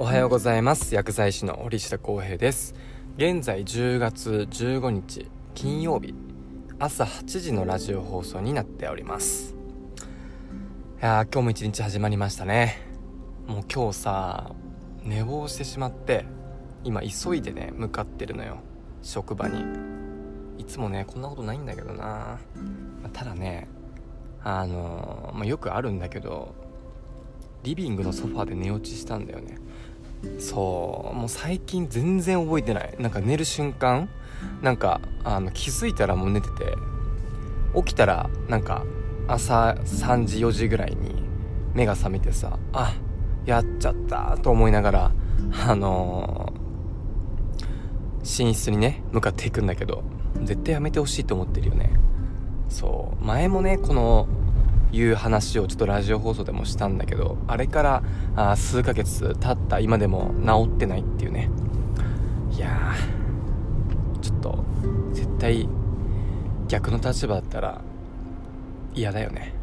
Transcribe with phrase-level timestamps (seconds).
[0.00, 0.94] おはようございます。
[0.94, 2.72] 薬剤師の堀下康平です。
[3.16, 6.14] 現在10月15日金曜日。
[6.78, 9.56] 朝8時のラジオ放送になっております。
[11.02, 12.78] いや今日も一日始まりましたね。
[13.48, 14.52] もう今日さ
[15.02, 16.26] 寝坊してしまって
[16.84, 18.58] 今急いでね向かってるのよ。
[19.02, 19.64] 職場に。
[20.58, 22.38] いつもねこんなことないんだけどな。
[23.02, 23.66] まただね
[24.44, 26.54] あのまあ、よくあるんだけど
[27.64, 29.58] リビングのソファーで寝落ちしたんだよね。
[30.38, 32.94] そうもう最近全然覚えてない。
[32.98, 34.08] なんか寝る瞬間
[34.62, 36.76] なんかあの気づいたらもう寝てて
[37.74, 38.84] 起きたらなんか
[39.26, 41.22] 朝3時4時ぐらいに
[41.74, 42.94] 目が覚めてさあ
[43.44, 45.12] やっちゃったと思いながら
[45.66, 50.02] あのー、寝室にね向かっていくんだけど
[50.42, 51.90] 絶対やめてほしいと思ってるよね。
[52.68, 53.24] そう。
[53.24, 54.28] 前もねこの
[54.92, 58.02] いう話をちょっとラジオ放送でもしたんだけどあれから
[58.36, 61.50] あ数ヶ月経った今でも治ってないっていうね。
[62.52, 62.94] いや
[64.20, 64.64] ちょっと
[65.12, 65.68] 絶対
[66.68, 67.80] 逆の立場だったら
[68.94, 69.54] 嫌だよね。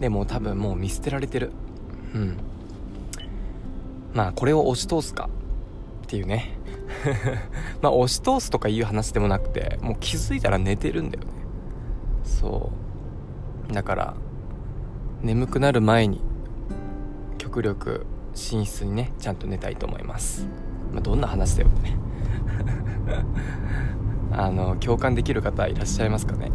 [0.00, 1.52] でも多分もう見捨てられてる。
[2.14, 2.36] うん。
[4.12, 5.28] まあこれを押し通すか。
[6.04, 6.58] っていうね。
[7.80, 11.30] まあ押し通すとかいう話でもなくてもう気づいたら寝てるんだよね。
[12.24, 12.70] そ
[13.70, 13.72] う。
[13.72, 14.14] だから
[15.22, 16.20] 眠くなる前に
[17.38, 20.48] 極力寝室にねちゃんと寝たいと思います、
[20.92, 21.96] まあ、どんな話だよってね。
[24.32, 26.50] あの共感できる方いらっしゃいますかね、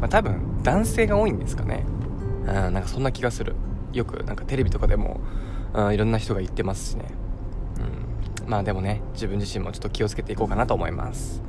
[0.00, 1.84] まあ、多分男性が多いんですかね。
[2.46, 3.54] うんなんかそんな気がする。
[3.92, 5.20] よくなんかテレビとかでも、
[5.74, 7.06] うん、いろんな人が言ってますしね、
[8.44, 11.42] うん、まあでもね自分自身もちょっと気をつけていこうかなと思います。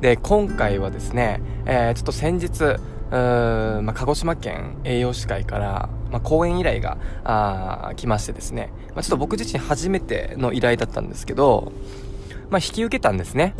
[0.00, 2.80] で今回はですね、えー、ちょっと先日
[3.10, 11.72] まあ、鹿児島県栄養士会から、まあ、講演依頼があ来ましてですね、まあ、ちょっと僕自身初めての依頼だったんですけど、
[12.50, 13.54] まあ、引き受けたんですね。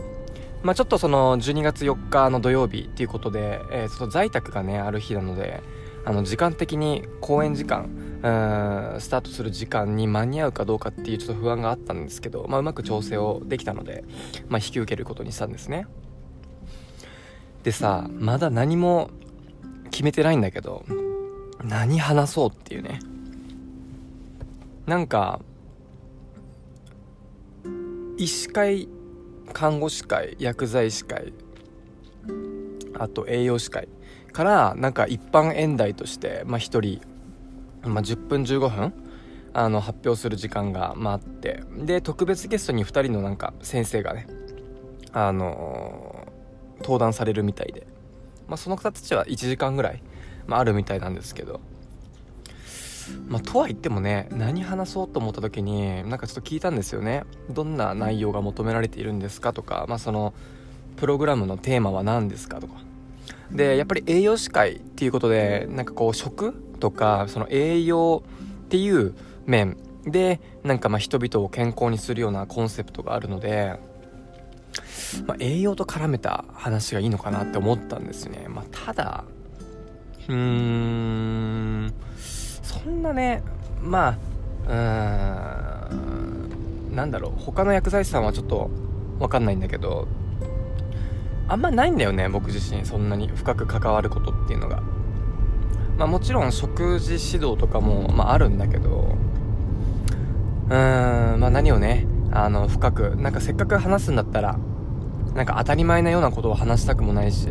[0.62, 5.62] まあ、ちょっとその12月4日の土曜日っていうことで、えー、その在宅がねある日なので
[6.04, 7.88] あの時間的に講演時間
[9.00, 14.04] スタートする時間に間に合うかどうかっていうちょっと不安があったんですけど、まあ、うまく調整をできたので、
[14.48, 15.86] まあ、引き受けることにしたんですね
[17.62, 19.10] でさまだ何も
[19.90, 20.84] 決めてないんだけど、
[21.62, 23.00] 何話そうっていうね。
[24.86, 25.40] なんか、
[28.16, 28.88] 医師会、
[29.52, 31.32] 看護師会、薬剤師会、
[32.98, 33.88] あと栄養士会
[34.32, 37.00] から、なんか一般演題として、まあ一人、
[37.82, 38.92] まあ10分15分、
[39.52, 44.26] あの、発表する時間が、まあ、あって、で、特別ゲストに2人のなんか先生がね、
[45.12, 47.86] あのー、登壇されるみたいで、
[48.50, 50.02] まあ、その方たちは1時間ぐらい、
[50.46, 51.60] まあ、あるみたいなんですけど、
[53.28, 57.22] まあ、とは言ってもね何話そうと思った時になんかちょっと聞いたんですよね。
[57.48, 60.34] どんな内容が求められているんですかとか、まあ、その
[60.96, 62.74] プログラムのテーマは何ですかとか。
[63.52, 68.22] でやっぱり栄養士会っていうことでなんかこう食とかその栄養
[68.64, 69.14] っていう
[69.46, 73.78] 面でなんかまあ人々を健康にするようなコンセプトがあるので
[75.26, 78.46] まあ、栄養と絡めた話がいいのかなって思ったんですね。
[78.48, 79.24] まあ、ただ、
[80.28, 83.42] うーん、そんなね、
[83.82, 84.18] まあ、
[84.68, 85.94] うー
[86.92, 88.70] ん、なんだろう、他の薬剤師さんはちょっと
[89.18, 90.06] わかんないんだけど、
[91.48, 94.82] あんまないんだよね、僕自身、そんなに深く関わることっていうのが。
[95.98, 99.16] まあもちろん食事指導とかも、まあ、あるんだけど、
[100.68, 104.58] うーん、まあ何をね、あの、深く、なんかせっかく話すんだったら、
[105.34, 107.48] なんか当たり前なようなことを話したくもないし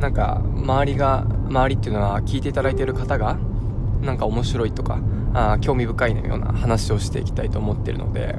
[0.00, 3.36] なんか周りが周りっていうのは聞いていただいている方が
[4.02, 5.00] なんか面白いとか
[5.34, 8.36] あ興味深いような話をしていきたいと思ってるので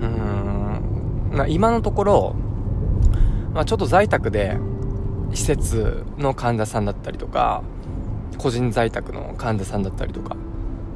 [0.00, 2.34] うーん、まあ、今のところ、
[3.54, 4.56] まあ、ちょっと在宅で
[5.32, 7.62] 施設の患者さんだったりとか
[8.38, 10.36] 個人在宅の患者さんだったりとか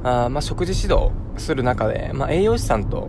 [0.02, 3.08] あまあ食事指導する中で、まあ、栄養士さんと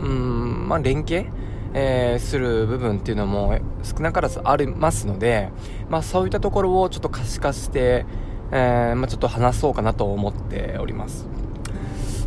[0.00, 1.26] うん、まあ、連携
[1.72, 5.50] えー、する部分っていうのも少なからずありますので、
[5.88, 8.06] まあ、そういったところをちょっと可視化して、
[8.50, 11.28] えー、まあ、ちょっと話そうかなと思っております。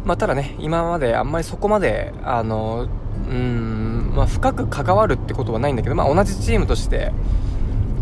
[0.05, 2.87] まあ、ただね、今まであんまりそこまで、あの、
[3.29, 7.11] うん、まあ、深く関わるってことはないんだけど、まあ、同じチームとして、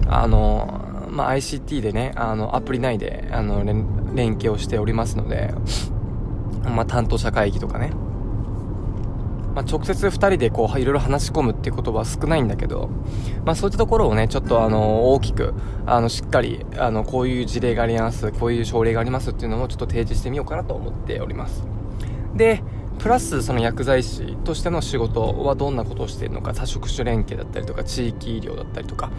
[0.08, 5.54] あの、まあ、ICT でね、あの、アプリ内で、あの、連携をしておりますので、
[6.64, 7.92] まあ、担当者会議とかね、
[9.56, 12.90] まあ、直接2人でこういろいろ話し込むっていうことは少ないんだけど、
[13.46, 15.54] まあ、そういったところをねちょっとあの大きく
[15.86, 18.32] あのしっかりあのこういう事例があります。
[18.32, 21.64] こういう症例がありますっていうのをちょっと提示してみようかなと思っております。
[22.36, 22.64] で
[23.00, 29.10] プラスその薬剤師としての仕事はどんなことをしているのか多職種連携だったりとか地域医療だったりとか、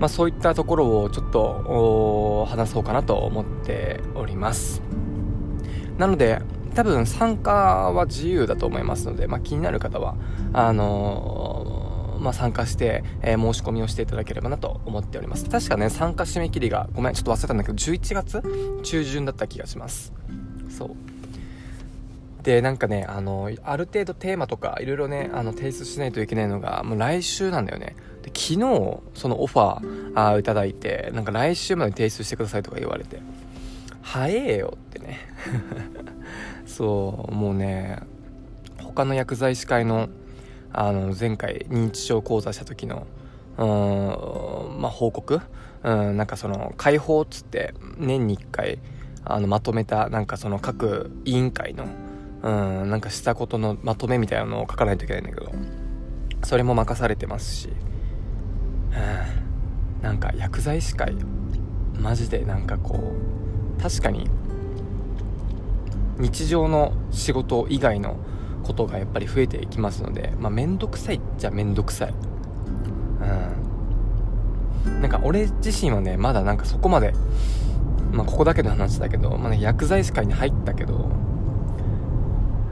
[0.00, 4.82] まあ、そういったところをちょっと話そうかなと思っております。
[5.98, 6.40] なので
[6.74, 10.14] 多分参加は自由だと思いますので、まあ、気になる方は
[10.52, 15.48] あのー、まあ、参加して、えー、申し込みをしていただければなと思っております。
[15.48, 18.42] 確かね参加締め切りがごめんちょっと忘れたんだけど11月
[18.84, 20.12] 中旬だった気がします。
[20.70, 20.90] そう。
[22.44, 27.96] でなんかねあのある程度テーマとかいろいろねあの提出しないといけないのがもう来週なんだよね。
[28.22, 33.20] で昨日そのオファーあいただいてなんか来週まで提出してくださいとか言われて。
[34.10, 35.18] 早えよってね。
[36.64, 37.98] そうもうね
[38.82, 40.08] 他の薬剤師会の
[40.72, 43.06] あの前回認知症講座した時の
[43.58, 45.42] うんまあ報告？
[45.84, 48.78] うんなんかその解放っつって年に1回
[49.24, 51.84] あのまとめたなんかその各委員会の
[52.42, 55.52] うんなんかしたことのまとめみたいなのを書かないといけないんだけど
[56.44, 57.68] それも任されてますし、
[59.98, 61.14] うん、なんか薬剤師会
[62.00, 63.12] マジでなんかこ
[63.44, 63.47] う
[63.80, 64.28] 確かに
[66.18, 68.16] 日常の仕事以外の
[68.64, 72.14] ことがやっぱり増えていきますのでまあ面倒くさいっちゃ面倒くさい。
[74.86, 75.00] うん。
[75.00, 77.14] なんか俺自身はねまだなんかそこまで
[78.12, 81.10] まあここだけの話だけど、まあ、ね、薬剤師会に入ったけど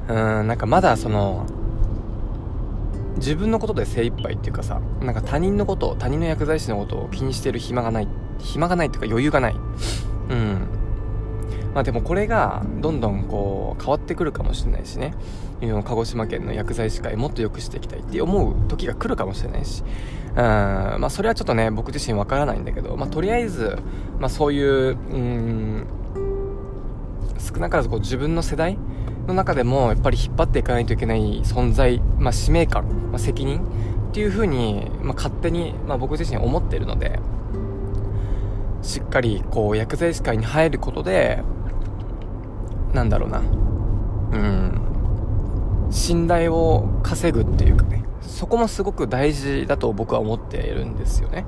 [0.09, 1.47] うんなんかまだその
[3.17, 8.09] 自分のことで精一杯っていうかさなんか他人のこと他人の薬剤師のことを気にしてる暇がない
[8.39, 9.57] 暇がないっていうか余裕がない。
[10.31, 10.69] うん。
[11.77, 15.13] まあでもこれがどんどんこう変わってくるかもしれないしね。
[15.61, 19.83] 鹿児島県の薬剤師会もっと良くしていきたいって思う時が来るかもしれないし。
[20.31, 20.37] うん。
[20.37, 23.77] まあそれはちょっとね僕自身わからないんだけど、まあ、とりあえず、
[24.19, 25.87] まあ、そういううん
[27.39, 28.79] 少なからずこう自分の世代
[29.27, 33.61] の中でもやっぱり引っ張っていかないといけない存在、まあ、使命感、まあ、責任
[34.09, 37.19] っていうふうに、まあ、勝手に、まあ、僕自身思ってるので
[38.81, 41.43] しっかりこう薬剤師会に入ることで
[42.93, 43.39] なんだろうな。
[43.39, 43.43] う
[44.39, 44.81] ん。
[45.91, 48.05] 信頼を稼ぐっていうかね。
[48.21, 51.45] そこもすごく大事だと僕は思っているんですよね。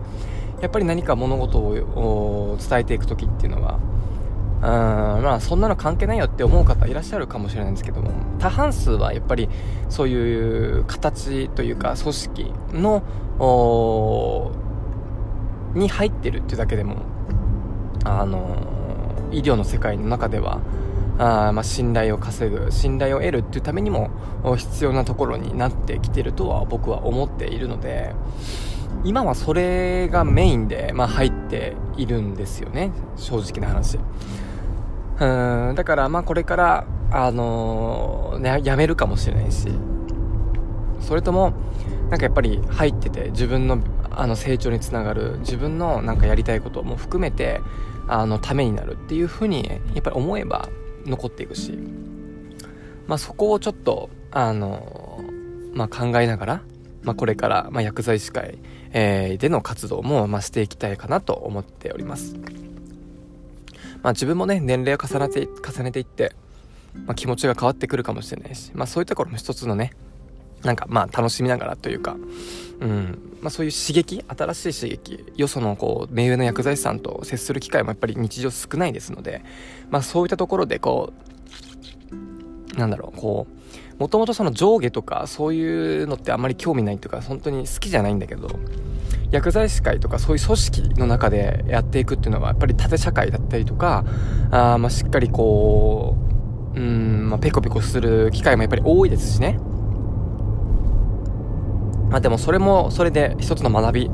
[0.60, 3.78] やっぱり何か物事を伝えていく時っていうのは
[4.60, 9.48] うんまあそんなの関係ないよって思う方いらっしゃるかもしれないんですけども多半数はやっぱり
[9.88, 13.02] そういう形というか組織の
[15.74, 16.96] に入ってるっていうだけでも
[18.04, 18.56] あの
[19.30, 20.60] 医療の世界の中では
[21.18, 24.10] あまあ信頼を稼ぐ信頼を得るっていうためにも
[24.56, 28.14] 必要なところになってきてるとは僕は思っているので
[29.04, 33.98] 今はそれがメインで、まあ、入っているんですよね正直な話。
[35.20, 39.68] うんだからまあこれからあのー、ねやめるかもしれないし
[41.00, 41.54] それとも
[42.08, 43.80] なんかやっぱり入ってて自分の
[44.10, 47.60] あの成長につながる自分のなんかやりたいことも含めて
[48.08, 50.68] あのためになるっていうふうにやっぱり思えば
[51.08, 51.78] 残っていくし、
[53.06, 55.22] まあ、そこをちょっとあの
[55.74, 56.62] まあ、考えながら、
[57.02, 58.58] まあ、これから、まあ、薬剤師会、
[58.92, 62.34] えー、での活動も、まあ、していきたいかなと思っております。
[64.02, 66.34] まあ、自分もね年齢を重ねて重ねていって、
[67.06, 69.92] まあ、気持ちが変わってくるかもしれないし、まあ、そういうところも一つのね
[70.62, 72.16] なんかまあ楽しみながらというか、
[72.80, 73.24] うん。
[73.40, 79.44] まあ、そういう刺激新しい刺激よそのこう目上の薬剤師さんと接する機会もやっぱり日常少ないですので、
[79.90, 81.12] まあ、そういったところでこ
[82.74, 88.48] うなんだろうこうもともとその上下とかそういうのってあんまり興味ないというか本当に好きじゃないんだけど
[89.30, 94.04] 薬剤師会とかそういう組織の中でやっていくっていうのはやっぱり縦社会だったりとか
[94.50, 96.16] あまあしっかりこ
[96.74, 99.58] ううん、まあ、ペコペコする機会もやっぱり多いですしね。
[102.10, 104.10] まあでもそれもそれで一つの学び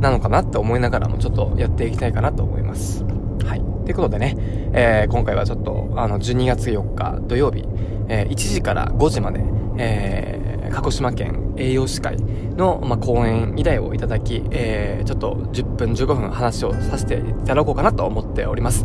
[0.00, 3.04] なのかなって思いながらもちょっとやっていきたいかなと思います。
[3.44, 3.60] はい。
[3.84, 4.36] ということでね、
[4.72, 7.64] えー、今回はちょっとあの12月4日土曜日、
[8.08, 9.44] えー、1時から5時まで、
[9.78, 10.38] えー
[10.70, 18.84] 鹿児島県栄養士会の、まあ、講演依頼をいただき、えー、ちょっと10分15分話をさせていただこうかなと思っております。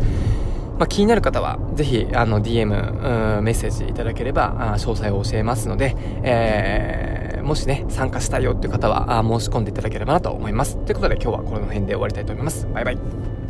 [0.79, 10.77] まあ、気になる方は、ぜひ、あの、DM、メッセージいただければ、詳細を教えますので、えー、もしね、参加したいよっていう方は、申し込んでいただければなと思います。
[10.77, 12.67] ということで、今日はこの辺で終わりたいと思います。
[12.73, 13.42] バイバイ。